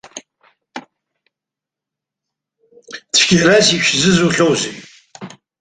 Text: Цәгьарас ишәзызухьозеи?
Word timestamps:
Цәгьарас 3.15 3.67
ишәзызухьозеи? 3.77 4.73